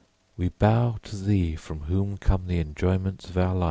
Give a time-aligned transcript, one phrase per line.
[0.35, 3.59] _We bow to thee from whom come the enjoyments of our life.